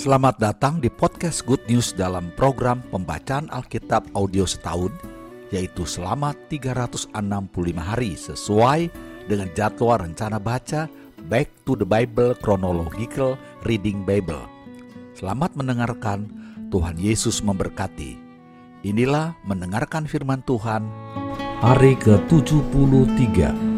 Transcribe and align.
Selamat 0.00 0.40
datang 0.40 0.80
di 0.80 0.88
podcast 0.88 1.44
Good 1.44 1.68
News 1.68 1.92
dalam 1.92 2.32
program 2.32 2.80
pembacaan 2.88 3.52
Alkitab 3.52 4.08
audio 4.16 4.48
setahun, 4.48 4.88
yaitu 5.52 5.84
selama 5.84 6.32
365 6.48 7.12
hari 7.76 8.16
sesuai 8.16 8.88
dengan 9.28 9.52
jadwal 9.52 10.00
rencana 10.00 10.40
baca 10.40 10.88
Back 11.28 11.52
to 11.68 11.76
the 11.76 11.84
Bible 11.84 12.32
Chronological 12.40 13.36
Reading 13.68 14.08
Bible. 14.08 14.40
Selamat 15.12 15.52
mendengarkan, 15.52 16.32
Tuhan 16.72 16.96
Yesus 16.96 17.44
memberkati. 17.44 18.16
Inilah 18.80 19.36
mendengarkan 19.44 20.08
firman 20.08 20.40
Tuhan 20.48 20.80
hari 21.60 21.92
ke-73. 22.00 23.68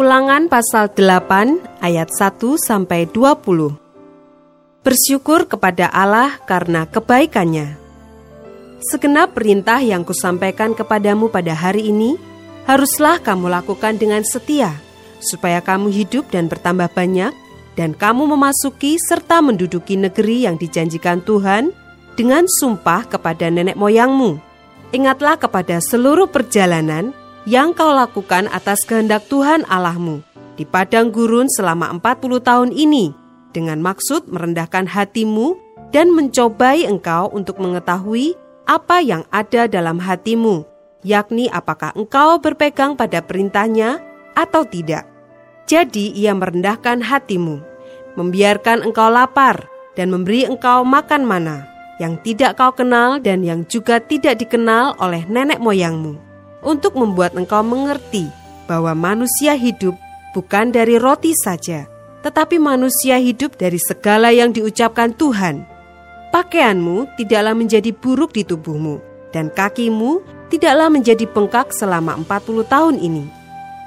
Ulangan 0.00 0.48
pasal 0.48 0.88
8 0.96 1.84
ayat 1.84 2.08
1 2.08 2.40
sampai 2.56 3.04
20. 3.04 3.76
Bersyukur 4.80 5.44
kepada 5.44 5.92
Allah 5.92 6.40
karena 6.48 6.88
kebaikannya. 6.88 7.76
Segenap 8.80 9.36
perintah 9.36 9.76
yang 9.84 10.00
kusampaikan 10.08 10.72
kepadamu 10.72 11.28
pada 11.28 11.52
hari 11.52 11.92
ini 11.92 12.16
haruslah 12.64 13.20
kamu 13.20 13.52
lakukan 13.52 14.00
dengan 14.00 14.24
setia 14.24 14.72
supaya 15.20 15.60
kamu 15.60 15.92
hidup 15.92 16.32
dan 16.32 16.48
bertambah 16.48 16.88
banyak 16.96 17.36
dan 17.76 17.92
kamu 17.92 18.24
memasuki 18.24 18.96
serta 18.96 19.44
menduduki 19.44 20.00
negeri 20.00 20.48
yang 20.48 20.56
dijanjikan 20.56 21.20
Tuhan 21.20 21.76
dengan 22.16 22.48
sumpah 22.48 23.04
kepada 23.04 23.52
nenek 23.52 23.76
moyangmu. 23.76 24.40
Ingatlah 24.96 25.36
kepada 25.36 25.76
seluruh 25.84 26.24
perjalanan 26.32 27.12
yang 27.48 27.72
kau 27.72 27.96
lakukan 27.96 28.52
atas 28.52 28.84
kehendak 28.84 29.24
Tuhan 29.32 29.64
Allahmu 29.64 30.20
di 30.60 30.68
padang 30.68 31.08
gurun 31.08 31.48
selama 31.48 31.88
40 31.96 32.44
tahun 32.44 32.70
ini 32.76 33.16
dengan 33.56 33.80
maksud 33.80 34.28
merendahkan 34.28 34.84
hatimu 34.84 35.56
dan 35.88 36.12
mencobai 36.12 36.84
engkau 36.84 37.32
untuk 37.32 37.56
mengetahui 37.56 38.36
apa 38.68 39.02
yang 39.02 39.24
ada 39.32 39.66
dalam 39.66 39.98
hatimu, 39.98 40.62
yakni 41.02 41.48
apakah 41.50 41.90
engkau 41.96 42.38
berpegang 42.38 42.94
pada 42.94 43.24
perintahnya 43.24 43.98
atau 44.36 44.62
tidak. 44.62 45.08
Jadi 45.66 46.12
ia 46.14 46.36
merendahkan 46.36 47.02
hatimu, 47.02 47.58
membiarkan 48.14 48.84
engkau 48.84 49.08
lapar 49.10 49.66
dan 49.96 50.12
memberi 50.12 50.46
engkau 50.46 50.86
makan 50.86 51.26
mana 51.26 51.66
yang 51.98 52.20
tidak 52.22 52.60
kau 52.60 52.70
kenal 52.70 53.18
dan 53.18 53.42
yang 53.42 53.66
juga 53.66 53.98
tidak 53.98 54.38
dikenal 54.38 54.94
oleh 55.02 55.26
nenek 55.26 55.58
moyangmu 55.58 56.29
untuk 56.60 56.96
membuat 56.96 57.36
engkau 57.36 57.64
mengerti 57.64 58.28
bahwa 58.70 58.94
manusia 58.94 59.56
hidup 59.58 59.96
bukan 60.36 60.70
dari 60.70 60.96
roti 61.00 61.34
saja, 61.34 61.90
tetapi 62.22 62.60
manusia 62.60 63.18
hidup 63.18 63.56
dari 63.58 63.80
segala 63.80 64.30
yang 64.30 64.54
diucapkan 64.54 65.10
Tuhan. 65.16 65.66
Pakaianmu 66.30 67.18
tidaklah 67.18 67.58
menjadi 67.58 67.90
buruk 67.90 68.30
di 68.36 68.46
tubuhmu, 68.46 69.02
dan 69.34 69.50
kakimu 69.50 70.22
tidaklah 70.46 70.86
menjadi 70.86 71.26
bengkak 71.26 71.74
selama 71.74 72.14
40 72.22 72.70
tahun 72.70 72.96
ini. 73.02 73.26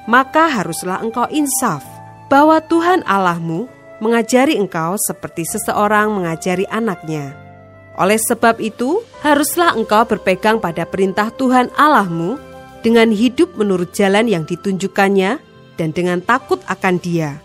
Maka 0.04 0.52
haruslah 0.52 1.00
engkau 1.00 1.32
insaf 1.32 1.88
bahwa 2.28 2.60
Tuhan 2.60 3.08
Allahmu 3.08 3.72
mengajari 4.04 4.60
engkau 4.60 5.00
seperti 5.00 5.48
seseorang 5.48 6.12
mengajari 6.12 6.68
anaknya. 6.68 7.32
Oleh 7.96 8.20
sebab 8.20 8.60
itu, 8.60 9.00
haruslah 9.24 9.78
engkau 9.80 10.04
berpegang 10.04 10.60
pada 10.60 10.84
perintah 10.84 11.32
Tuhan 11.32 11.72
Allahmu 11.80 12.36
dengan 12.84 13.10
hidup 13.10 13.56
menurut 13.56 13.96
jalan 13.96 14.28
yang 14.28 14.44
ditunjukkannya 14.44 15.40
dan 15.80 15.90
dengan 15.96 16.20
takut 16.20 16.60
akan 16.68 17.00
Dia. 17.00 17.40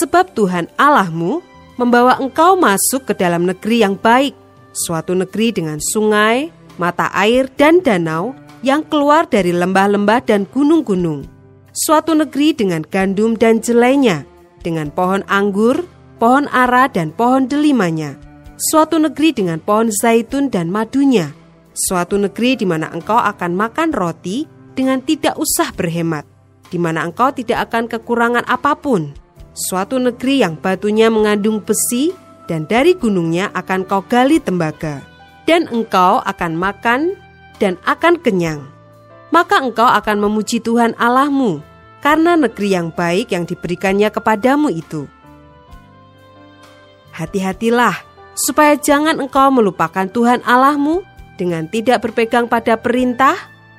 Sebab 0.00 0.32
Tuhan 0.34 0.66
Allahmu 0.80 1.44
membawa 1.78 2.18
engkau 2.18 2.58
masuk 2.58 3.06
ke 3.08 3.14
dalam 3.14 3.46
negeri 3.46 3.84
yang 3.84 3.94
baik, 3.94 4.34
suatu 4.74 5.14
negeri 5.14 5.54
dengan 5.54 5.78
sungai, 5.78 6.50
mata 6.80 7.08
air, 7.14 7.46
dan 7.54 7.78
danau 7.84 8.34
yang 8.66 8.82
keluar 8.82 9.30
dari 9.30 9.54
lembah-lembah 9.54 10.26
dan 10.26 10.44
gunung-gunung. 10.50 11.24
Suatu 11.70 12.18
negeri 12.18 12.58
dengan 12.58 12.82
gandum 12.82 13.38
dan 13.38 13.62
jelainya, 13.62 14.26
dengan 14.66 14.90
pohon 14.90 15.22
anggur, 15.30 15.86
pohon 16.18 16.50
ara, 16.50 16.90
dan 16.90 17.14
pohon 17.14 17.46
delimanya. 17.46 18.18
Suatu 18.58 18.98
negeri 18.98 19.30
dengan 19.30 19.62
pohon 19.62 19.94
zaitun 19.94 20.50
dan 20.50 20.66
madunya. 20.66 21.30
Suatu 21.78 22.18
negeri 22.18 22.58
di 22.58 22.66
mana 22.66 22.90
engkau 22.90 23.14
akan 23.14 23.54
makan 23.54 23.94
roti 23.94 24.57
dengan 24.78 25.02
tidak 25.02 25.34
usah 25.34 25.74
berhemat, 25.74 26.22
di 26.70 26.78
mana 26.78 27.02
engkau 27.02 27.34
tidak 27.34 27.66
akan 27.66 27.90
kekurangan 27.90 28.46
apa 28.46 28.78
pun. 28.78 29.10
Suatu 29.58 29.98
negeri 29.98 30.46
yang 30.46 30.54
batunya 30.54 31.10
mengandung 31.10 31.58
besi, 31.58 32.14
dan 32.46 32.62
dari 32.70 32.94
gunungnya 32.94 33.50
akan 33.58 33.82
kau 33.82 34.06
gali 34.06 34.38
tembaga, 34.38 35.02
dan 35.50 35.66
engkau 35.74 36.22
akan 36.22 36.54
makan 36.54 37.18
dan 37.58 37.74
akan 37.82 38.22
kenyang. 38.22 38.62
Maka 39.34 39.58
engkau 39.58 39.90
akan 39.90 40.22
memuji 40.22 40.62
Tuhan 40.62 40.94
Allahmu 40.94 41.60
karena 41.98 42.38
negeri 42.38 42.78
yang 42.78 42.94
baik 42.94 43.34
yang 43.34 43.44
diberikannya 43.44 44.08
kepadamu 44.14 44.70
itu. 44.70 45.10
Hati-hatilah 47.12 47.98
supaya 48.38 48.78
jangan 48.78 49.18
engkau 49.18 49.50
melupakan 49.50 50.06
Tuhan 50.06 50.46
Allahmu 50.46 51.02
dengan 51.34 51.66
tidak 51.66 52.06
berpegang 52.06 52.46
pada 52.46 52.78
perintah, 52.78 53.34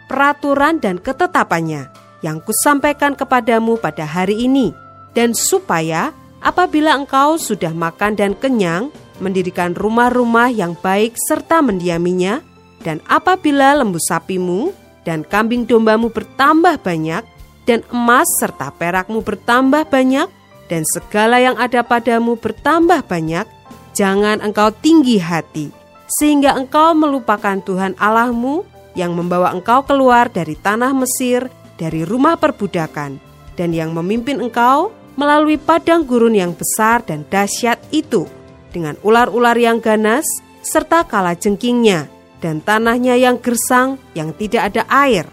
peraturan 0.09 0.81
dan 0.81 0.97
ketetapannya 0.97 1.94
yang 2.25 2.42
kusampaikan 2.42 3.14
kepadamu 3.14 3.78
pada 3.78 4.03
hari 4.03 4.50
ini, 4.50 4.74
dan 5.14 5.38
supaya 5.38 6.12
apabila 6.42 6.97
engkau 6.97 7.38
sudah 7.38 7.72
makan 7.72 8.18
dan 8.18 8.34
kenyang, 8.36 8.90
mendirikan 9.22 9.78
rumah-rumah 9.78 10.50
yang 10.50 10.74
baik 10.74 11.16
serta 11.16 11.62
mendiaminya, 11.62 12.42
dan 12.81 13.03
apabila 13.08 13.75
lembu 13.78 14.00
sapimu 14.00 14.72
dan 15.03 15.24
kambing 15.24 15.64
dombamu 15.64 16.12
bertambah 16.12 16.81
banyak, 16.81 17.24
dan 17.64 17.86
emas 17.94 18.28
serta 18.41 18.74
perakmu 18.74 19.22
bertambah 19.22 19.88
banyak, 19.88 20.28
dan 20.68 20.81
segala 20.90 21.38
yang 21.40 21.56
ada 21.56 21.86
padamu 21.86 22.36
bertambah 22.36 23.06
banyak, 23.06 23.46
jangan 23.94 24.40
engkau 24.40 24.72
tinggi 24.80 25.20
hati, 25.20 25.74
sehingga 26.20 26.56
engkau 26.56 26.94
melupakan 26.96 27.58
Tuhan 27.62 27.97
Allahmu 27.97 28.69
yang 28.97 29.13
membawa 29.13 29.53
engkau 29.53 29.85
keluar 29.85 30.29
dari 30.29 30.57
tanah 30.57 30.94
Mesir, 30.94 31.50
dari 31.77 32.03
rumah 32.03 32.35
perbudakan, 32.35 33.22
dan 33.55 33.69
yang 33.75 33.91
memimpin 33.94 34.39
engkau 34.39 34.91
melalui 35.19 35.59
padang 35.59 36.07
gurun 36.07 36.31
yang 36.31 36.55
besar 36.55 37.03
dan 37.03 37.28
dahsyat 37.28 37.79
itu, 37.91 38.23
dengan 38.72 38.95
ular-ular 39.03 39.57
yang 39.59 39.83
ganas, 39.83 40.23
serta 40.63 41.03
kala 41.03 41.35
jengkingnya, 41.35 42.07
dan 42.39 42.63
tanahnya 42.63 43.19
yang 43.19 43.35
gersang 43.35 43.99
yang 44.16 44.31
tidak 44.31 44.72
ada 44.72 44.88
air. 44.88 45.28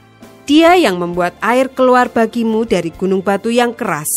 Dia 0.47 0.79
yang 0.79 0.99
membuat 1.03 1.35
air 1.43 1.67
keluar 1.71 2.07
bagimu 2.11 2.67
dari 2.67 2.95
gunung 2.95 3.23
batu 3.23 3.51
yang 3.51 3.75
keras, 3.75 4.11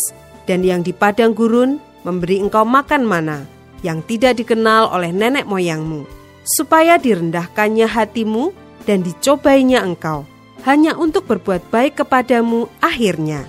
dan 0.46 0.62
yang 0.62 0.82
di 0.82 0.94
padang 0.94 1.34
gurun 1.34 1.78
memberi 2.06 2.42
engkau 2.42 2.66
makan 2.66 3.02
mana, 3.06 3.46
yang 3.86 4.02
tidak 4.02 4.38
dikenal 4.38 4.90
oleh 4.90 5.10
nenek 5.10 5.46
moyangmu, 5.46 6.06
supaya 6.42 6.98
direndahkannya 6.98 7.86
hatimu 7.86 8.54
dan 8.84 9.04
dicobainya 9.04 9.84
engkau, 9.84 10.24
hanya 10.64 10.96
untuk 10.96 11.24
berbuat 11.28 11.72
baik 11.72 12.04
kepadamu 12.04 12.68
akhirnya. 12.80 13.48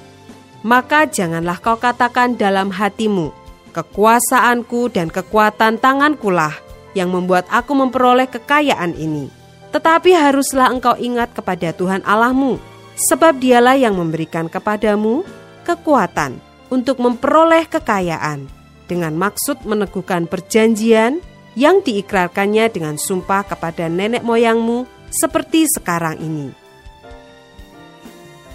Maka 0.61 1.09
janganlah 1.09 1.57
kau 1.57 1.75
katakan 1.75 2.37
dalam 2.37 2.69
hatimu, 2.69 3.33
kekuasaanku 3.73 4.93
dan 4.93 5.09
kekuatan 5.09 5.81
tangankulah 5.81 6.53
yang 6.93 7.09
membuat 7.09 7.49
aku 7.49 7.73
memperoleh 7.73 8.29
kekayaan 8.29 8.93
ini. 8.93 9.31
Tetapi 9.71 10.11
haruslah 10.11 10.69
engkau 10.69 10.99
ingat 10.99 11.31
kepada 11.31 11.71
Tuhan 11.71 12.03
Allahmu, 12.03 12.59
sebab 12.99 13.39
dialah 13.39 13.79
yang 13.79 13.95
memberikan 13.95 14.51
kepadamu 14.51 15.23
kekuatan 15.63 16.37
untuk 16.67 16.99
memperoleh 16.99 17.65
kekayaan, 17.65 18.45
dengan 18.85 19.15
maksud 19.15 19.63
meneguhkan 19.63 20.27
perjanjian 20.27 21.23
yang 21.55 21.79
diikrarkannya 21.83 22.67
dengan 22.71 22.95
sumpah 22.99 23.43
kepada 23.47 23.87
nenek 23.87 24.23
moyangmu 24.23 24.87
seperti 25.11 25.67
sekarang 25.67 26.17
ini. 26.23 26.49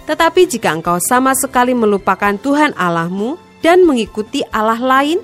Tetapi 0.07 0.47
jika 0.47 0.71
engkau 0.71 0.97
sama 1.03 1.35
sekali 1.35 1.75
melupakan 1.75 2.33
Tuhan 2.39 2.71
Allahmu 2.79 3.35
dan 3.59 3.83
mengikuti 3.83 4.39
Allah 4.55 4.79
lain, 4.79 5.19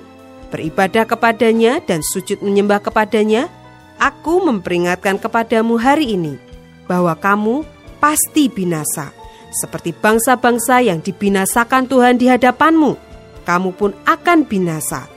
beribadah 0.52 1.08
kepadanya 1.08 1.80
dan 1.82 2.04
sujud 2.04 2.44
menyembah 2.44 2.84
kepadanya, 2.84 3.48
aku 3.96 4.44
memperingatkan 4.44 5.16
kepadamu 5.16 5.80
hari 5.80 6.14
ini 6.14 6.36
bahwa 6.84 7.16
kamu 7.16 7.64
pasti 7.96 8.52
binasa, 8.52 9.10
seperti 9.56 9.96
bangsa-bangsa 9.96 10.84
yang 10.84 11.00
dibinasakan 11.00 11.88
Tuhan 11.88 12.20
di 12.20 12.28
hadapanmu. 12.28 13.00
Kamu 13.48 13.72
pun 13.72 13.96
akan 14.04 14.44
binasa, 14.44 15.08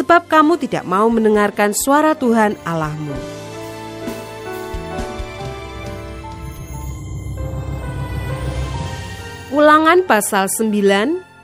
sebab 0.00 0.32
kamu 0.32 0.56
tidak 0.56 0.88
mau 0.88 1.12
mendengarkan 1.12 1.76
suara 1.76 2.16
Tuhan 2.16 2.56
Allahmu. 2.64 3.39
Ulangan 9.50 10.06
pasal 10.06 10.46
9 10.46 10.70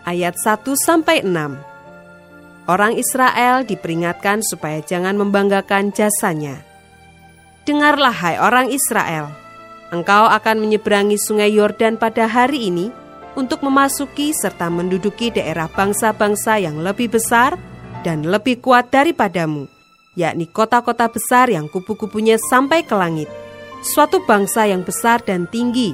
ayat 0.07 0.39
1 0.39 0.63
sampai 0.79 1.27
6. 1.27 2.71
orang 2.71 2.95
Israel 2.95 3.67
diperingatkan 3.67 4.47
supaya 4.47 4.79
jangan 4.79 5.19
membanggakan 5.19 5.91
jasanya. 5.91 6.63
Dengarlah 7.67 8.15
hai 8.15 8.39
orang 8.39 8.71
Israel, 8.71 9.35
engkau 9.91 10.23
akan 10.31 10.63
menyeberangi 10.63 11.19
sungai 11.19 11.51
Yordan 11.51 11.99
pada 11.99 12.31
hari 12.31 12.71
ini 12.71 12.95
untuk 13.35 13.67
memasuki 13.67 14.31
serta 14.31 14.71
menduduki 14.71 15.35
daerah 15.35 15.67
bangsa-bangsa 15.67 16.63
yang 16.63 16.79
lebih 16.79 17.11
besar 17.11 17.59
dan 18.07 18.23
lebih 18.23 18.63
kuat 18.63 18.87
daripadamu, 18.87 19.67
yakni 20.15 20.47
kota-kota 20.47 21.11
besar 21.11 21.51
yang 21.51 21.67
kupu-kupunya 21.67 22.39
sampai 22.39 22.87
ke 22.87 22.95
langit. 22.95 23.27
Suatu 23.83 24.23
bangsa 24.23 24.63
yang 24.71 24.87
besar 24.87 25.27
dan 25.27 25.51
tinggi, 25.51 25.91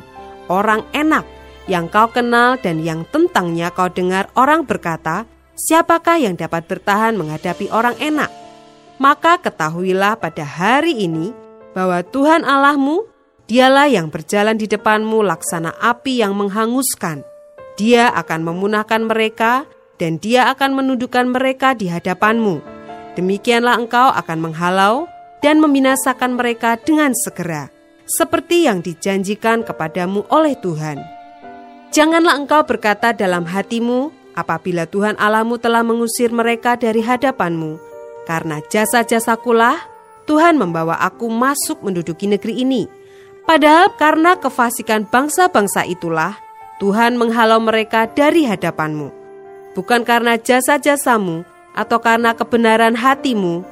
orang 0.52 0.84
enak, 0.92 1.40
yang 1.70 1.86
kau 1.86 2.10
kenal 2.10 2.58
dan 2.58 2.82
yang 2.82 3.06
tentangnya 3.06 3.70
kau 3.70 3.86
dengar 3.86 4.26
orang 4.34 4.66
berkata, 4.66 5.30
siapakah 5.54 6.18
yang 6.18 6.34
dapat 6.34 6.66
bertahan 6.66 7.14
menghadapi 7.14 7.70
orang 7.70 7.94
enak? 8.02 8.30
Maka 8.98 9.38
ketahuilah 9.38 10.18
pada 10.18 10.42
hari 10.42 11.06
ini 11.06 11.30
bahwa 11.74 12.02
Tuhan 12.02 12.42
Allahmu, 12.42 13.06
dialah 13.46 13.90
yang 13.90 14.10
berjalan 14.10 14.58
di 14.58 14.66
depanmu 14.70 15.22
laksana 15.22 15.74
api 15.78 16.22
yang 16.22 16.34
menghanguskan. 16.38 17.26
Dia 17.78 18.12
akan 18.14 18.46
memunahkan 18.46 19.06
mereka 19.06 19.66
dan 19.96 20.18
dia 20.18 20.50
akan 20.52 20.76
menundukkan 20.76 21.30
mereka 21.30 21.74
di 21.78 21.88
hadapanmu. 21.88 22.62
Demikianlah 23.14 23.76
engkau 23.76 24.08
akan 24.12 24.38
menghalau 24.40 25.10
dan 25.42 25.58
membinasakan 25.58 26.38
mereka 26.38 26.78
dengan 26.78 27.12
segera, 27.12 27.68
seperti 28.06 28.70
yang 28.70 28.80
dijanjikan 28.80 29.66
kepadamu 29.66 30.24
oleh 30.30 30.54
Tuhan. 30.58 31.21
Janganlah 31.92 32.40
engkau 32.40 32.64
berkata 32.64 33.12
dalam 33.12 33.44
hatimu, 33.44 34.08
apabila 34.32 34.88
Tuhan 34.88 35.14
Allahmu 35.20 35.60
telah 35.60 35.84
mengusir 35.84 36.32
mereka 36.32 36.74
dari 36.80 37.04
hadapanmu, 37.04 37.76
karena 38.24 38.64
jasa-jasakulah 38.72 39.76
Tuhan 40.24 40.56
membawa 40.56 40.96
aku 41.04 41.28
masuk 41.28 41.84
menduduki 41.84 42.24
negeri 42.24 42.64
ini. 42.64 42.88
Padahal 43.44 43.92
karena 44.00 44.40
kefasikan 44.40 45.04
bangsa-bangsa 45.04 45.84
itulah 45.84 46.38
Tuhan 46.80 47.18
menghalau 47.20 47.60
mereka 47.60 48.08
dari 48.08 48.46
hadapanmu 48.46 49.22
bukan 49.72 50.04
karena 50.04 50.36
jasa-jasamu 50.36 51.44
atau 51.72 51.98
karena 52.00 52.36
kebenaran 52.36 52.92
hatimu, 52.92 53.64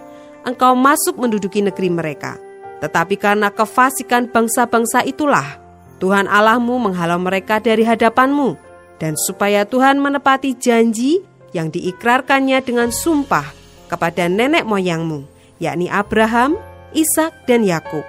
engkau 0.48 0.72
masuk 0.72 1.20
menduduki 1.20 1.60
negeri 1.60 1.92
mereka. 1.92 2.40
Tetapi 2.80 3.20
karena 3.20 3.52
kefasikan 3.52 4.32
bangsa-bangsa 4.32 5.04
itulah, 5.04 5.59
Tuhan 6.00 6.24
Allahmu 6.26 6.80
menghalau 6.80 7.20
mereka 7.20 7.60
dari 7.60 7.84
hadapanmu, 7.84 8.56
dan 8.96 9.14
supaya 9.20 9.68
Tuhan 9.68 10.00
menepati 10.00 10.56
janji 10.56 11.20
yang 11.52 11.68
diikrarkannya 11.68 12.58
dengan 12.64 12.88
sumpah 12.88 13.44
kepada 13.92 14.26
nenek 14.26 14.64
moyangmu, 14.64 15.28
yakni 15.60 15.92
Abraham, 15.92 16.56
Ishak, 16.96 17.44
dan 17.44 17.62
Yakub. 17.68 18.02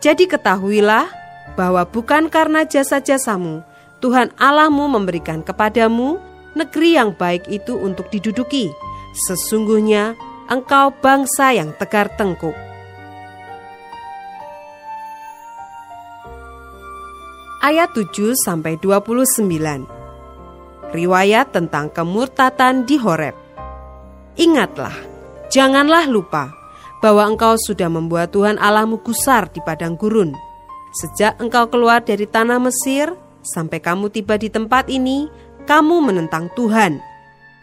Jadi 0.00 0.24
ketahuilah 0.30 1.10
bahwa 1.58 1.82
bukan 1.84 2.30
karena 2.30 2.62
jasa-jasamu, 2.64 3.66
Tuhan 3.98 4.30
Allahmu 4.38 4.86
memberikan 4.86 5.42
kepadamu 5.42 6.22
negeri 6.54 6.94
yang 6.94 7.10
baik 7.12 7.50
itu 7.50 7.74
untuk 7.74 8.06
diduduki. 8.14 8.70
Sesungguhnya 9.26 10.14
engkau 10.46 10.94
bangsa 11.02 11.50
yang 11.50 11.74
tegar 11.74 12.06
tengkuk. 12.14 12.67
Ayat 17.68 17.92
7 17.92 18.32
sampai 18.32 18.80
29. 18.80 19.44
Riwayat 20.88 21.52
tentang 21.52 21.92
kemurtatan 21.92 22.88
di 22.88 22.96
Horeb. 22.96 23.36
Ingatlah, 24.40 24.96
janganlah 25.52 26.08
lupa 26.08 26.48
bahwa 27.04 27.28
engkau 27.28 27.60
sudah 27.60 27.92
membuat 27.92 28.32
Tuhan 28.32 28.56
Allahmu 28.56 29.04
gusar 29.04 29.52
di 29.52 29.60
padang 29.60 30.00
gurun. 30.00 30.32
Sejak 30.96 31.36
engkau 31.44 31.68
keluar 31.68 32.00
dari 32.00 32.24
tanah 32.24 32.56
Mesir 32.56 33.12
sampai 33.44 33.84
kamu 33.84 34.16
tiba 34.16 34.40
di 34.40 34.48
tempat 34.48 34.88
ini, 34.88 35.28
kamu 35.68 36.08
menentang 36.08 36.48
Tuhan. 36.56 36.96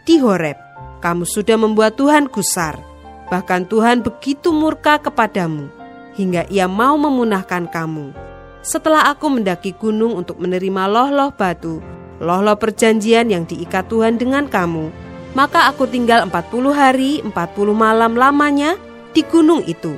Di 0.06 0.22
Horeb, 0.22 0.54
kamu 1.02 1.26
sudah 1.26 1.58
membuat 1.58 1.98
Tuhan 1.98 2.30
gusar. 2.30 2.78
Bahkan 3.26 3.66
Tuhan 3.66 4.06
begitu 4.06 4.54
murka 4.54 5.02
kepadamu, 5.02 5.66
hingga 6.14 6.46
ia 6.46 6.70
mau 6.70 6.94
memunahkan 6.94 7.66
kamu. 7.66 8.25
Setelah 8.66 9.14
aku 9.14 9.30
mendaki 9.30 9.78
gunung 9.78 10.18
untuk 10.18 10.42
menerima 10.42 10.90
loh-loh 10.90 11.30
batu, 11.30 11.78
loh-loh 12.18 12.58
perjanjian 12.58 13.30
yang 13.30 13.46
diikat 13.46 13.86
Tuhan 13.86 14.18
dengan 14.18 14.50
kamu, 14.50 14.90
maka 15.38 15.70
aku 15.70 15.86
tinggal 15.86 16.26
40 16.26 16.74
hari, 16.74 17.22
40 17.22 17.30
malam 17.70 18.18
lamanya 18.18 18.74
di 19.14 19.22
gunung 19.22 19.62
itu. 19.70 19.94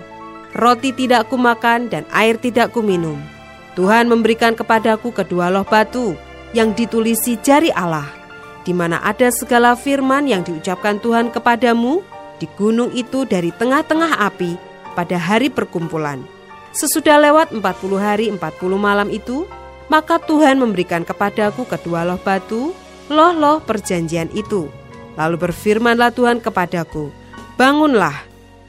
Roti 0.53 0.93
tidak 0.93 1.33
kumakan 1.33 1.89
dan 1.89 2.05
air 2.13 2.37
tidak 2.37 2.77
kuminum. 2.77 3.17
Tuhan 3.73 4.05
memberikan 4.05 4.53
kepadaku 4.53 5.17
kedua 5.17 5.49
loh 5.49 5.65
batu, 5.65 6.13
yang 6.53 6.77
ditulisi 6.77 7.41
jari 7.41 7.73
Allah, 7.73 8.05
di 8.69 8.77
mana 8.77 9.01
ada 9.01 9.33
segala 9.33 9.81
firman 9.81 10.29
yang 10.29 10.45
diucapkan 10.45 11.01
Tuhan 11.01 11.33
kepadamu 11.33 12.05
di 12.37 12.45
gunung 12.61 12.93
itu 12.93 13.25
dari 13.25 13.49
tengah-tengah 13.49 14.21
api 14.29 14.61
pada 14.93 15.17
hari 15.17 15.49
perkumpulan. 15.49 16.38
Sesudah 16.73 17.19
lewat 17.19 17.55
40 17.55 17.63
hari 17.99 18.27
40 18.31 18.41
malam 18.77 19.09
itu, 19.09 19.49
maka 19.89 20.21
Tuhan 20.21 20.61
memberikan 20.61 21.03
kepadaku 21.03 21.65
kedua 21.65 22.05
loh 22.05 22.21
batu, 22.21 22.77
loh-loh 23.09 23.65
perjanjian 23.65 24.29
itu. 24.37 24.69
Lalu 25.17 25.49
berfirmanlah 25.49 26.15
Tuhan 26.15 26.39
kepadaku, 26.39 27.11
Bangunlah, 27.59 28.15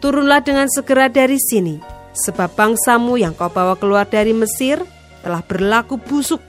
turunlah 0.02 0.42
dengan 0.42 0.66
segera 0.72 1.12
dari 1.12 1.38
sini, 1.38 1.78
sebab 2.18 2.58
bangsamu 2.58 3.22
yang 3.22 3.38
kau 3.38 3.52
bawa 3.52 3.78
keluar 3.78 4.10
dari 4.10 4.34
Mesir 4.34 4.82
telah 5.22 5.44
berlaku 5.46 6.00
busuk 6.00 6.42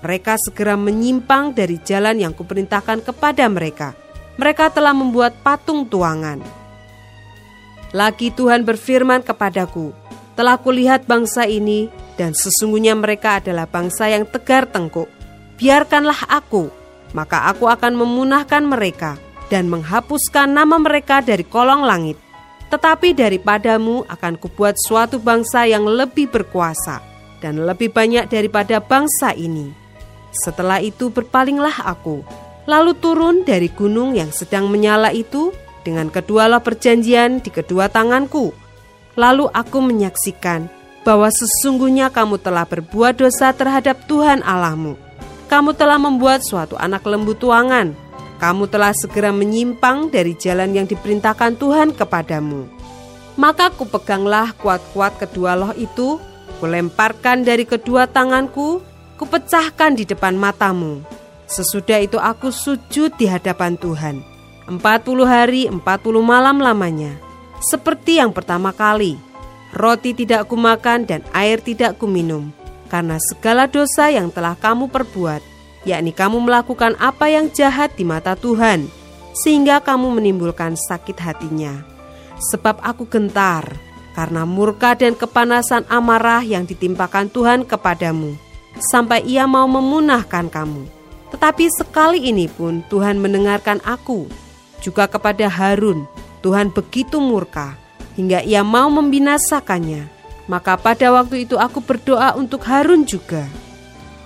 mereka 0.00 0.40
segera 0.40 0.80
menyimpang 0.80 1.52
dari 1.52 1.76
jalan 1.84 2.16
yang 2.16 2.32
kuperintahkan 2.32 3.04
kepada 3.04 3.44
mereka. 3.52 3.92
Mereka 4.40 4.72
telah 4.72 4.96
membuat 4.96 5.36
patung 5.44 5.84
tuangan. 5.84 6.40
Lagi 7.92 8.32
Tuhan 8.32 8.64
berfirman 8.64 9.20
kepadaku, 9.20 9.92
telah 10.34 10.58
kulihat 10.58 11.06
bangsa 11.06 11.46
ini 11.46 11.90
dan 12.14 12.36
sesungguhnya 12.36 12.94
mereka 12.98 13.42
adalah 13.42 13.64
bangsa 13.66 14.10
yang 14.10 14.28
tegar 14.28 14.68
tengkuk. 14.68 15.08
Biarkanlah 15.60 16.28
aku, 16.30 16.72
maka 17.12 17.50
aku 17.50 17.68
akan 17.68 17.92
memunahkan 17.96 18.64
mereka 18.64 19.20
dan 19.52 19.68
menghapuskan 19.68 20.50
nama 20.50 20.80
mereka 20.80 21.20
dari 21.20 21.44
kolong 21.44 21.84
langit. 21.84 22.16
Tetapi 22.70 23.18
daripadamu 23.18 24.06
akan 24.06 24.38
kubuat 24.38 24.78
suatu 24.78 25.18
bangsa 25.18 25.66
yang 25.66 25.84
lebih 25.84 26.30
berkuasa 26.30 27.02
dan 27.42 27.58
lebih 27.66 27.90
banyak 27.90 28.30
daripada 28.30 28.78
bangsa 28.78 29.34
ini 29.34 29.80
setelah 30.30 30.78
itu 30.78 31.10
berpalinglah 31.10 31.82
aku, 31.82 32.22
lalu 32.70 32.94
turun 32.94 33.42
dari 33.42 33.66
gunung 33.66 34.14
yang 34.14 34.30
sedang 34.30 34.70
menyala 34.70 35.10
itu 35.10 35.50
dengan 35.82 36.06
kedua 36.06 36.46
loh 36.46 36.62
perjanjian 36.62 37.42
di 37.42 37.50
kedua 37.50 37.90
tanganku. 37.90 38.54
Lalu 39.18 39.50
aku 39.50 39.78
menyaksikan 39.82 40.70
bahwa 41.02 41.32
sesungguhnya 41.32 42.12
kamu 42.12 42.38
telah 42.38 42.68
berbuat 42.68 43.18
dosa 43.18 43.50
terhadap 43.56 44.04
Tuhan 44.04 44.44
Allahmu. 44.44 44.94
Kamu 45.50 45.74
telah 45.74 45.98
membuat 45.98 46.46
suatu 46.46 46.78
anak 46.78 47.02
lembu 47.08 47.34
tuangan. 47.34 47.96
Kamu 48.38 48.70
telah 48.70 48.94
segera 48.94 49.34
menyimpang 49.34 50.08
dari 50.08 50.32
jalan 50.38 50.72
yang 50.72 50.86
diperintahkan 50.86 51.58
Tuhan 51.60 51.92
kepadamu. 51.92 52.70
Maka 53.36 53.72
kupeganglah 53.72 54.52
kuat-kuat 54.56 55.16
kedua 55.20 55.56
loh 55.56 55.72
itu, 55.76 56.20
kulemparkan 56.60 57.44
dari 57.44 57.64
kedua 57.64 58.08
tanganku 58.08 58.80
kupecahkan 59.20 59.96
di 59.96 60.08
depan 60.08 60.36
matamu. 60.36 61.04
Sesudah 61.50 62.00
itu 62.00 62.16
aku 62.16 62.48
sujud 62.48 63.12
di 63.18 63.26
hadapan 63.26 63.74
Tuhan. 63.76 64.22
Empat 64.70 65.02
puluh 65.02 65.26
hari, 65.26 65.66
empat 65.66 66.00
puluh 66.00 66.22
malam 66.22 66.62
lamanya. 66.62 67.16
Seperti 67.60 68.16
yang 68.16 68.32
pertama 68.32 68.72
kali, 68.72 69.20
roti 69.76 70.16
tidak 70.16 70.48
kumakan 70.48 71.04
dan 71.04 71.20
air 71.36 71.60
tidak 71.60 72.00
kuminum. 72.00 72.50
Karena 72.88 73.20
segala 73.20 73.70
dosa 73.70 74.10
yang 74.10 74.32
telah 74.32 74.58
kamu 74.58 74.90
perbuat, 74.90 75.44
yakni 75.86 76.10
kamu 76.10 76.42
melakukan 76.42 76.98
apa 76.98 77.30
yang 77.30 77.52
jahat 77.52 77.94
di 77.94 78.02
mata 78.02 78.34
Tuhan, 78.34 78.88
sehingga 79.36 79.78
kamu 79.78 80.18
menimbulkan 80.18 80.74
sakit 80.74 81.20
hatinya. 81.22 81.86
Sebab 82.50 82.82
aku 82.82 83.06
gentar, 83.06 83.68
karena 84.16 84.42
murka 84.42 84.98
dan 84.98 85.14
kepanasan 85.14 85.86
amarah 85.86 86.42
yang 86.42 86.66
ditimpakan 86.66 87.30
Tuhan 87.30 87.62
kepadamu 87.62 88.34
sampai 88.78 89.22
ia 89.26 89.44
mau 89.44 89.68
memunahkan 89.68 90.48
kamu. 90.48 90.88
Tetapi 91.30 91.64
sekali 91.70 92.26
ini 92.26 92.50
pun 92.50 92.82
Tuhan 92.90 93.20
mendengarkan 93.22 93.78
aku. 93.86 94.26
Juga 94.80 95.04
kepada 95.04 95.44
Harun, 95.46 96.08
Tuhan 96.40 96.72
begitu 96.72 97.20
murka 97.20 97.76
hingga 98.16 98.44
ia 98.44 98.60
mau 98.60 98.88
membinasakannya. 98.92 100.08
Maka 100.50 100.74
pada 100.74 101.14
waktu 101.14 101.46
itu 101.46 101.54
aku 101.54 101.78
berdoa 101.78 102.34
untuk 102.34 102.66
Harun 102.66 103.06
juga. 103.06 103.46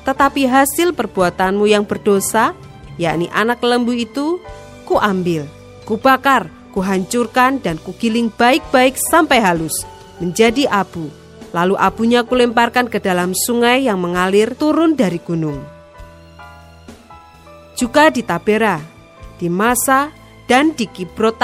Tetapi 0.09 0.49
hasil 0.49 0.97
perbuatanmu 0.97 1.69
yang 1.69 1.85
berdosa, 1.85 2.57
yakni 2.97 3.29
anak 3.29 3.61
lembu 3.61 3.93
itu, 3.93 4.41
ku 4.89 4.97
ambil, 4.97 5.45
ku 5.85 6.01
bakar, 6.01 6.49
kuhancurkan 6.73 7.61
dan 7.61 7.77
kugiling 7.77 8.33
baik-baik 8.33 8.97
sampai 8.97 9.41
halus, 9.41 9.85
menjadi 10.17 10.69
abu. 10.73 11.13
Lalu 11.55 11.79
abunya 11.79 12.27
kulemparkan 12.27 12.91
ke 12.91 12.99
dalam 12.99 13.31
sungai 13.31 13.87
yang 13.87 14.01
mengalir 14.01 14.59
turun 14.59 14.99
dari 14.99 15.23
gunung. 15.23 15.63
Juga 17.79 18.11
di 18.11 18.27
Tabera, 18.27 18.83
di 19.39 19.47
Masa, 19.47 20.11
dan 20.51 20.75
di 20.75 20.91
Kibrot 20.91 21.39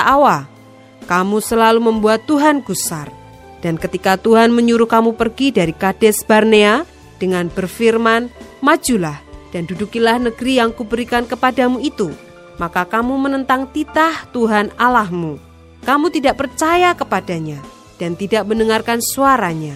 kamu 1.11 1.43
selalu 1.43 1.83
membuat 1.83 2.23
Tuhan 2.31 2.62
gusar. 2.62 3.11
Dan 3.59 3.75
ketika 3.75 4.14
Tuhan 4.14 4.55
menyuruh 4.55 4.87
kamu 4.87 5.19
pergi 5.19 5.50
dari 5.50 5.75
Kades 5.75 6.23
Barnea 6.23 6.87
dengan 7.19 7.50
berfirman, 7.50 8.31
Majulah 8.62 9.19
dan 9.50 9.67
dudukilah 9.67 10.23
negeri 10.23 10.62
yang 10.62 10.71
kuberikan 10.71 11.26
kepadamu 11.26 11.83
itu, 11.83 12.14
maka 12.62 12.87
kamu 12.87 13.19
menentang 13.19 13.67
titah 13.69 14.31
Tuhan 14.31 14.71
Allahmu. 14.79 15.43
Kamu 15.83 16.12
tidak 16.14 16.38
percaya 16.38 16.95
kepadanya 16.95 17.59
dan 17.99 18.14
tidak 18.14 18.47
mendengarkan 18.47 19.02
suaranya. 19.02 19.75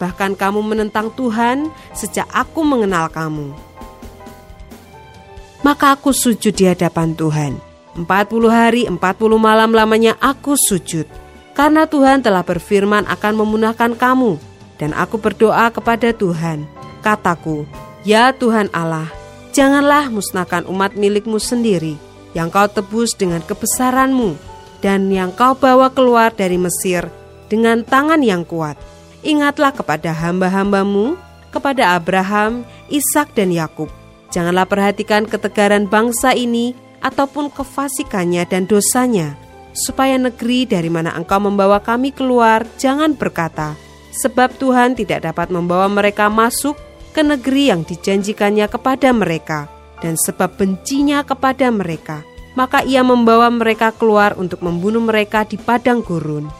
Bahkan 0.00 0.38
kamu 0.38 0.64
menentang 0.64 1.12
Tuhan 1.12 1.68
sejak 1.92 2.24
aku 2.32 2.64
mengenal 2.64 3.12
kamu. 3.12 3.52
Maka 5.60 5.92
aku 5.92 6.16
sujud 6.16 6.56
di 6.56 6.64
hadapan 6.64 7.12
Tuhan. 7.12 7.69
40 7.98 8.06
hari 8.50 8.86
40 8.86 8.98
malam 9.38 9.70
lamanya 9.74 10.14
aku 10.22 10.54
sujud 10.54 11.06
karena 11.60 11.84
Tuhan 11.84 12.24
telah 12.24 12.40
berfirman 12.40 13.04
akan 13.04 13.32
memunahkan 13.44 13.92
kamu. 13.92 14.40
Dan 14.80 14.96
aku 14.96 15.20
berdoa 15.20 15.68
kepada 15.68 16.08
Tuhan, 16.16 16.64
kataku, 17.04 17.68
Ya 18.00 18.32
Tuhan 18.32 18.72
Allah, 18.72 19.12
janganlah 19.52 20.08
musnahkan 20.08 20.64
umat 20.72 20.96
milikmu 20.96 21.36
sendiri, 21.36 22.00
yang 22.32 22.48
kau 22.48 22.64
tebus 22.64 23.12
dengan 23.12 23.44
kebesaranmu, 23.44 24.40
dan 24.80 25.12
yang 25.12 25.36
kau 25.36 25.52
bawa 25.52 25.92
keluar 25.92 26.32
dari 26.32 26.56
Mesir 26.56 27.12
dengan 27.52 27.84
tangan 27.84 28.24
yang 28.24 28.40
kuat. 28.40 28.80
Ingatlah 29.20 29.76
kepada 29.76 30.16
hamba-hambamu, 30.16 31.20
kepada 31.52 31.92
Abraham, 31.92 32.64
Ishak 32.88 33.36
dan 33.36 33.52
Yakub. 33.52 33.92
Janganlah 34.32 34.64
perhatikan 34.64 35.28
ketegaran 35.28 35.84
bangsa 35.84 36.32
ini 36.32 36.72
ataupun 37.00 37.52
kefasikannya 37.52 38.44
dan 38.48 38.64
dosanya, 38.68 39.36
supaya 39.72 40.16
negeri 40.20 40.68
dari 40.68 40.88
mana 40.92 41.16
engkau 41.16 41.40
membawa 41.40 41.80
kami 41.80 42.12
keluar 42.12 42.64
jangan 42.76 43.16
berkata, 43.16 43.76
sebab 44.12 44.56
Tuhan 44.60 44.96
tidak 44.96 45.24
dapat 45.24 45.48
membawa 45.48 45.88
mereka 45.88 46.28
masuk 46.28 46.76
ke 47.10 47.24
negeri 47.24 47.72
yang 47.74 47.82
dijanjikannya 47.82 48.70
kepada 48.70 49.10
mereka, 49.10 49.66
dan 49.98 50.14
sebab 50.16 50.56
bencinya 50.56 51.24
kepada 51.26 51.68
mereka, 51.72 52.22
maka 52.54 52.82
ia 52.82 53.00
membawa 53.00 53.48
mereka 53.50 53.94
keluar 53.94 54.34
untuk 54.38 54.62
membunuh 54.62 55.02
mereka 55.02 55.46
di 55.46 55.56
padang 55.58 56.02
gurun. 56.02 56.50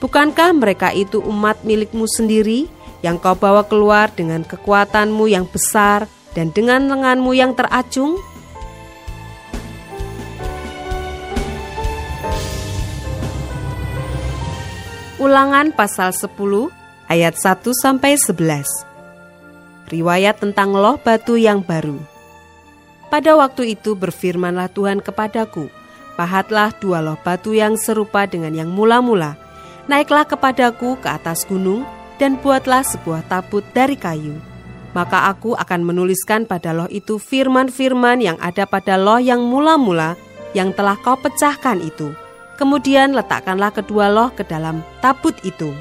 Bukankah 0.00 0.56
mereka 0.56 0.88
itu 0.96 1.20
umat 1.20 1.60
milikmu 1.60 2.08
sendiri 2.08 2.72
yang 3.04 3.20
kau 3.20 3.36
bawa 3.36 3.64
keluar 3.68 4.08
dengan 4.12 4.44
kekuatanmu 4.44 5.28
yang 5.28 5.44
besar 5.48 6.08
dan 6.32 6.52
dengan 6.52 6.88
lenganmu 6.88 7.32
yang 7.36 7.52
teracung? 7.52 8.16
Ulangan 15.20 15.68
pasal 15.76 16.16
10 16.16 16.32
ayat 17.04 17.36
1 17.36 17.60
sampai 17.76 18.16
11. 18.16 19.92
Riwayat 19.92 20.40
tentang 20.40 20.72
loh 20.72 20.96
batu 20.96 21.36
yang 21.36 21.60
baru. 21.60 22.00
Pada 23.12 23.36
waktu 23.36 23.76
itu 23.76 23.92
berfirmanlah 23.92 24.72
Tuhan 24.72 25.04
kepadaku, 25.04 25.68
pahatlah 26.16 26.72
dua 26.80 27.04
loh 27.04 27.20
batu 27.20 27.52
yang 27.52 27.76
serupa 27.76 28.24
dengan 28.24 28.56
yang 28.56 28.72
mula-mula. 28.72 29.36
Naiklah 29.92 30.24
kepadaku 30.24 30.96
ke 30.96 31.12
atas 31.12 31.44
gunung 31.44 31.84
dan 32.16 32.40
buatlah 32.40 32.80
sebuah 32.80 33.28
tabut 33.28 33.60
dari 33.76 34.00
kayu. 34.00 34.40
Maka 34.96 35.28
aku 35.28 35.52
akan 35.52 35.84
menuliskan 35.84 36.48
pada 36.48 36.72
loh 36.72 36.88
itu 36.88 37.20
firman-firman 37.20 38.24
yang 38.24 38.40
ada 38.40 38.64
pada 38.64 38.96
loh 38.96 39.20
yang 39.20 39.44
mula-mula 39.44 40.16
yang 40.56 40.72
telah 40.72 40.96
kau 40.96 41.20
pecahkan 41.20 41.76
itu 41.84 42.16
Kemudian 42.60 43.16
letakkanlah 43.16 43.72
kedua 43.72 44.12
loh 44.12 44.28
ke 44.36 44.44
dalam 44.44 44.84
tabut 45.00 45.32
itu. 45.48 45.72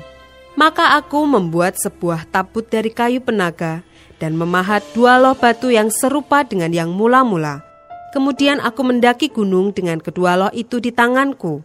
Maka 0.55 0.95
aku 0.95 1.27
membuat 1.27 1.75
sebuah 1.75 2.23
tabut 2.31 2.71
dari 2.71 2.87
kayu 2.87 3.19
penaga 3.19 3.83
dan 4.15 4.39
memahat 4.39 4.79
dua 4.95 5.19
loh 5.19 5.35
batu 5.35 5.67
yang 5.67 5.91
serupa 5.91 6.47
dengan 6.47 6.71
yang 6.71 6.95
mula-mula. 6.95 7.67
Kemudian 8.15 8.63
aku 8.63 8.87
mendaki 8.87 9.27
gunung 9.27 9.75
dengan 9.75 9.99
kedua 9.99 10.39
loh 10.39 10.51
itu 10.55 10.79
di 10.79 10.95
tanganku. 10.95 11.59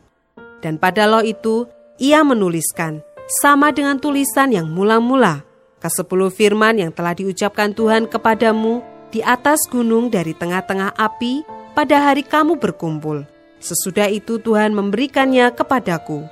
Dan 0.59 0.83
pada 0.83 1.07
loh 1.07 1.23
itu 1.23 1.71
ia 2.03 2.27
menuliskan, 2.27 2.99
sama 3.39 3.71
dengan 3.71 4.03
tulisan 4.03 4.51
yang 4.51 4.67
mula-mula, 4.67 5.47
kesepuluh 5.79 6.35
firman 6.35 6.75
yang 6.83 6.91
telah 6.91 7.15
diucapkan 7.15 7.71
Tuhan 7.71 8.11
kepadamu 8.11 8.83
di 9.15 9.23
atas 9.23 9.63
gunung 9.71 10.11
dari 10.11 10.35
tengah-tengah 10.35 10.99
api 10.99 11.47
pada 11.79 12.03
hari 12.03 12.27
kamu 12.27 12.59
berkumpul 12.59 13.31
Sesudah 13.65 14.13
itu 14.13 14.37
Tuhan 14.37 14.77
memberikannya 14.77 15.49
kepadaku. 15.57 16.29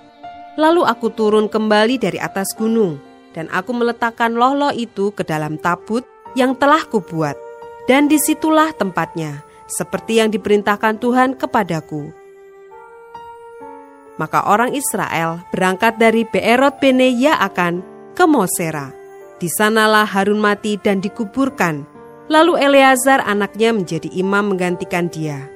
Lalu 0.60 0.84
aku 0.84 1.08
turun 1.16 1.48
kembali 1.48 1.96
dari 1.96 2.20
atas 2.20 2.52
gunung, 2.52 3.00
dan 3.32 3.48
aku 3.48 3.72
meletakkan 3.72 4.36
loh-loh 4.36 4.68
itu 4.68 5.16
ke 5.16 5.24
dalam 5.24 5.56
tabut 5.56 6.04
yang 6.36 6.52
telah 6.52 6.84
kubuat. 6.84 7.32
Dan 7.88 8.04
di 8.04 8.20
situlah 8.20 8.76
tempatnya, 8.76 9.40
seperti 9.64 10.20
yang 10.20 10.28
diperintahkan 10.28 11.00
Tuhan 11.00 11.40
kepadaku. 11.40 12.12
Maka 14.20 14.44
orang 14.44 14.76
Israel 14.76 15.40
berangkat 15.48 15.96
dari 15.96 16.28
Beerot 16.28 16.84
Bene 16.84 17.08
Yaakan 17.16 17.80
ke 18.12 18.28
Mosera. 18.28 18.92
Di 19.40 19.48
sanalah 19.48 20.04
Harun 20.04 20.36
mati 20.36 20.76
dan 20.76 21.00
dikuburkan. 21.00 21.88
Lalu 22.28 22.60
Eleazar 22.60 23.24
anaknya 23.24 23.72
menjadi 23.72 24.12
imam 24.12 24.52
menggantikan 24.52 25.08
dia. 25.08 25.51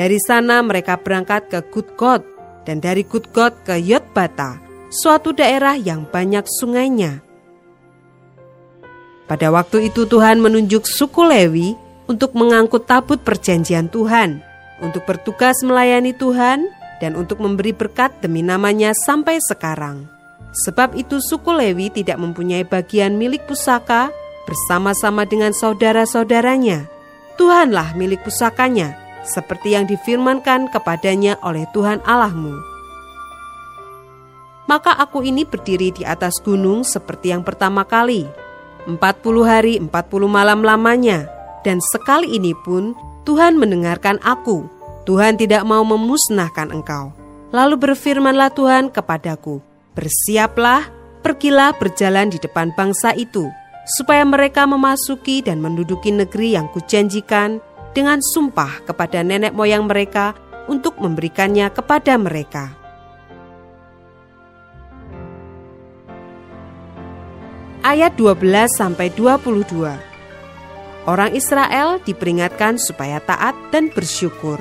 Dari 0.00 0.16
sana 0.16 0.64
mereka 0.64 0.96
berangkat 0.96 1.52
ke 1.52 1.60
Gudgot 1.68 2.24
dan 2.64 2.80
dari 2.80 3.04
Gudgot 3.04 3.52
ke 3.68 3.76
Yotbata, 3.76 4.56
suatu 4.88 5.36
daerah 5.36 5.76
yang 5.76 6.08
banyak 6.08 6.48
sungainya. 6.48 7.20
Pada 9.28 9.52
waktu 9.52 9.92
itu 9.92 10.08
Tuhan 10.08 10.40
menunjuk 10.40 10.88
suku 10.88 11.20
Lewi 11.20 11.76
untuk 12.08 12.32
mengangkut 12.32 12.88
tabut 12.88 13.20
perjanjian 13.20 13.92
Tuhan, 13.92 14.40
untuk 14.80 15.04
bertugas 15.04 15.60
melayani 15.60 16.16
Tuhan 16.16 16.64
dan 17.04 17.12
untuk 17.12 17.36
memberi 17.36 17.76
berkat 17.76 18.24
demi 18.24 18.40
namanya 18.40 18.96
sampai 19.04 19.36
sekarang. 19.44 20.08
Sebab 20.64 20.96
itu 20.96 21.20
suku 21.20 21.52
Lewi 21.52 21.92
tidak 21.92 22.16
mempunyai 22.16 22.64
bagian 22.64 23.20
milik 23.20 23.44
pusaka 23.44 24.08
bersama-sama 24.48 25.28
dengan 25.28 25.52
saudara-saudaranya. 25.52 26.88
Tuhanlah 27.36 27.92
milik 28.00 28.24
pusakanya, 28.24 28.99
seperti 29.26 29.76
yang 29.76 29.84
difirmankan 29.84 30.72
kepadanya 30.72 31.36
oleh 31.44 31.68
Tuhan 31.72 32.00
Allahmu. 32.08 32.56
Maka 34.70 34.94
aku 34.94 35.26
ini 35.26 35.42
berdiri 35.42 35.90
di 35.90 36.06
atas 36.06 36.38
gunung 36.38 36.86
seperti 36.86 37.34
yang 37.34 37.42
pertama 37.42 37.82
kali, 37.82 38.24
empat 38.86 39.18
puluh 39.18 39.42
hari 39.42 39.82
empat 39.82 40.06
puluh 40.06 40.30
malam 40.30 40.62
lamanya, 40.62 41.26
dan 41.66 41.82
sekali 41.82 42.38
ini 42.38 42.54
pun 42.54 42.94
Tuhan 43.26 43.58
mendengarkan 43.58 44.22
aku. 44.22 44.64
Tuhan 45.08 45.40
tidak 45.40 45.66
mau 45.66 45.82
memusnahkan 45.82 46.70
engkau. 46.70 47.10
Lalu 47.50 47.82
berfirmanlah 47.82 48.54
Tuhan 48.54 48.94
kepadaku, 48.94 49.58
Bersiaplah, 49.98 50.86
pergilah 51.18 51.74
berjalan 51.74 52.30
di 52.30 52.38
depan 52.38 52.70
bangsa 52.78 53.10
itu, 53.18 53.50
supaya 53.98 54.22
mereka 54.22 54.70
memasuki 54.70 55.42
dan 55.42 55.58
menduduki 55.58 56.14
negeri 56.14 56.54
yang 56.54 56.70
kujanjikan, 56.70 57.58
dengan 57.90 58.22
sumpah 58.22 58.86
kepada 58.86 59.22
nenek 59.26 59.50
moyang 59.54 59.86
mereka 59.86 60.34
untuk 60.70 60.98
memberikannya 61.02 61.66
kepada 61.74 62.14
mereka. 62.14 62.78
Ayat 67.80 68.14
12 68.14 68.70
sampai 68.70 69.08
22. 69.16 69.66
Orang 71.08 71.32
Israel 71.32 71.96
diperingatkan 72.04 72.76
supaya 72.76 73.18
taat 73.24 73.56
dan 73.72 73.88
bersyukur. 73.88 74.60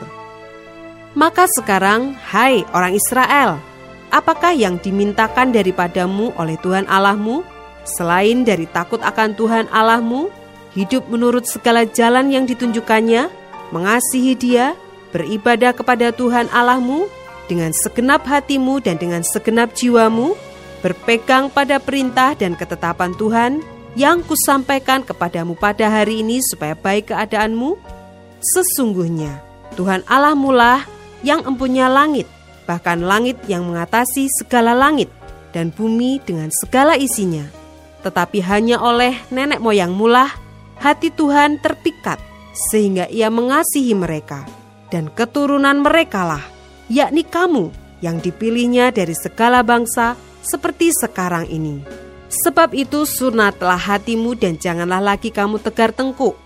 Maka 1.19 1.45
sekarang, 1.51 2.15
hai 2.31 2.63
orang 2.71 2.95
Israel, 2.95 3.59
apakah 4.07 4.55
yang 4.55 4.79
dimintakan 4.79 5.51
daripadamu 5.51 6.31
oleh 6.39 6.55
Tuhan 6.63 6.87
Allahmu 6.87 7.43
selain 7.83 8.47
dari 8.47 8.65
takut 8.71 9.03
akan 9.03 9.35
Tuhan 9.35 9.67
Allahmu 9.67 10.31
hidup 10.73 11.07
menurut 11.09 11.49
segala 11.49 11.85
jalan 11.85 12.29
yang 12.29 12.45
ditunjukkannya, 12.45 13.29
mengasihi 13.73 14.33
Dia, 14.37 14.77
beribadah 15.09 15.73
kepada 15.73 16.13
Tuhan 16.13 16.49
Allahmu 16.53 17.09
dengan 17.49 17.73
segenap 17.73 18.25
hatimu 18.29 18.77
dan 18.81 19.01
dengan 19.01 19.25
segenap 19.25 19.73
jiwamu, 19.73 20.37
berpegang 20.85 21.49
pada 21.49 21.81
perintah 21.81 22.37
dan 22.37 22.53
ketetapan 22.53 23.11
Tuhan 23.17 23.65
yang 23.97 24.21
kusampaikan 24.21 25.01
kepadamu 25.01 25.57
pada 25.57 25.89
hari 25.89 26.21
ini 26.21 26.39
supaya 26.45 26.77
baik 26.77 27.09
keadaanmu. 27.09 27.75
Sesungguhnya 28.39 29.41
Tuhan 29.75 30.05
Allahmu 30.07 30.53
lah 30.53 30.85
yang 31.25 31.43
empunya 31.43 31.91
langit, 31.91 32.29
bahkan 32.63 33.01
langit 33.03 33.35
yang 33.49 33.67
mengatasi 33.67 34.29
segala 34.39 34.71
langit 34.77 35.09
dan 35.51 35.73
bumi 35.73 36.21
dengan 36.23 36.47
segala 36.53 36.95
isinya. 36.95 37.43
Tetapi 37.99 38.39
hanya 38.47 38.79
oleh 38.79 39.11
nenek 39.27 39.59
moyang 39.59 39.91
mulah 39.91 40.31
hati 40.79 41.11
Tuhan 41.11 41.59
terpikat 41.59 42.17
sehingga 42.71 43.05
ia 43.11 43.27
mengasihi 43.29 43.93
mereka 43.93 44.47
dan 44.89 45.11
keturunan 45.13 45.79
merekalah 45.83 46.41
yakni 46.89 47.21
kamu 47.21 47.69
yang 48.01 48.17
dipilihnya 48.17 48.89
dari 48.89 49.13
segala 49.13 49.61
bangsa 49.61 50.17
seperti 50.41 50.91
sekarang 50.95 51.45
ini. 51.51 51.83
Sebab 52.29 52.77
itu 52.77 53.09
sunatlah 53.09 53.77
hatimu 53.77 54.37
dan 54.37 54.55
janganlah 54.55 55.01
lagi 55.01 55.33
kamu 55.33 55.57
tegar 55.61 55.89
tengkuk. 55.89 56.37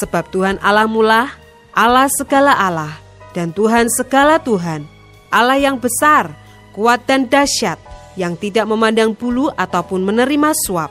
Sebab 0.00 0.32
Tuhan 0.32 0.56
Allah 0.64 0.88
mula, 0.88 1.30
Allah 1.76 2.08
segala 2.10 2.56
Allah, 2.56 2.96
dan 3.36 3.52
Tuhan 3.52 3.86
segala 3.92 4.40
Tuhan, 4.40 4.88
Allah 5.28 5.60
yang 5.60 5.76
besar, 5.76 6.32
kuat 6.72 7.04
dan 7.04 7.28
dahsyat, 7.28 7.76
yang 8.16 8.34
tidak 8.34 8.64
memandang 8.64 9.12
bulu 9.12 9.52
ataupun 9.54 10.02
menerima 10.02 10.56
suap, 10.64 10.88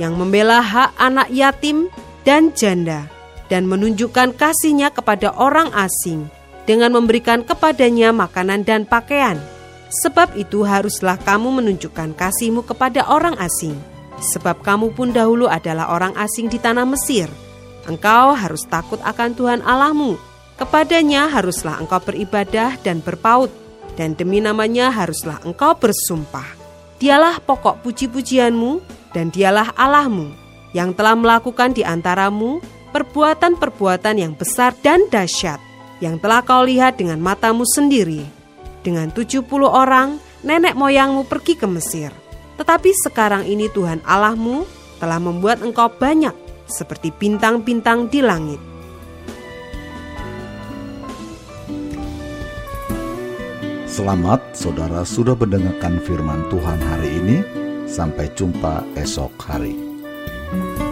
yang 0.00 0.16
membela 0.16 0.64
hak 0.64 0.96
anak 0.96 1.28
yatim 1.28 1.92
dan 2.22 2.54
janda, 2.54 3.06
dan 3.50 3.66
menunjukkan 3.68 4.32
kasihnya 4.38 4.88
kepada 4.94 5.34
orang 5.36 5.68
asing, 5.76 6.30
dengan 6.64 6.94
memberikan 6.94 7.42
kepadanya 7.42 8.14
makanan 8.14 8.62
dan 8.62 8.86
pakaian. 8.86 9.38
Sebab 9.92 10.40
itu 10.40 10.64
haruslah 10.64 11.20
kamu 11.20 11.60
menunjukkan 11.60 12.16
kasihmu 12.16 12.64
kepada 12.64 13.04
orang 13.12 13.36
asing, 13.36 13.76
sebab 14.24 14.64
kamu 14.64 14.96
pun 14.96 15.12
dahulu 15.12 15.52
adalah 15.52 15.92
orang 15.92 16.16
asing 16.16 16.48
di 16.48 16.56
tanah 16.56 16.88
Mesir. 16.88 17.28
Engkau 17.84 18.32
harus 18.32 18.64
takut 18.64 19.02
akan 19.04 19.36
Tuhan 19.36 19.60
Allahmu, 19.60 20.16
kepadanya 20.56 21.28
haruslah 21.28 21.76
engkau 21.76 22.00
beribadah 22.00 22.80
dan 22.80 23.04
berpaut, 23.04 23.52
dan 23.98 24.16
demi 24.16 24.40
namanya 24.40 24.88
haruslah 24.88 25.44
engkau 25.44 25.76
bersumpah. 25.76 26.46
Dialah 26.96 27.42
pokok 27.42 27.82
puji-pujianmu 27.84 28.80
dan 29.12 29.28
dialah 29.28 29.74
Allahmu 29.74 30.41
yang 30.72 30.96
telah 30.96 31.16
melakukan 31.16 31.76
di 31.76 31.84
antaramu 31.84 32.60
perbuatan-perbuatan 32.92 34.20
yang 34.20 34.32
besar 34.36 34.76
dan 34.80 35.08
dahsyat 35.08 35.60
yang 36.02 36.18
telah 36.18 36.42
kau 36.42 36.66
lihat 36.66 36.98
dengan 36.98 37.22
matamu 37.22 37.62
sendiri. 37.62 38.26
Dengan 38.82 39.14
70 39.14 39.46
orang, 39.62 40.18
nenek 40.42 40.74
moyangmu 40.74 41.30
pergi 41.30 41.54
ke 41.54 41.70
Mesir. 41.70 42.10
Tetapi 42.58 42.90
sekarang 43.06 43.46
ini 43.46 43.70
Tuhan 43.70 44.02
Allahmu 44.02 44.66
telah 44.98 45.22
membuat 45.22 45.62
engkau 45.62 45.86
banyak 45.86 46.34
seperti 46.66 47.14
bintang-bintang 47.14 48.10
di 48.10 48.18
langit. 48.18 48.58
Selamat 53.86 54.40
saudara 54.56 55.04
sudah 55.06 55.38
mendengarkan 55.38 56.02
firman 56.02 56.48
Tuhan 56.50 56.80
hari 56.82 57.10
ini. 57.22 57.38
Sampai 57.86 58.32
jumpa 58.32 58.88
esok 58.96 59.36
hari. 59.44 59.91
Bye. 60.52 60.91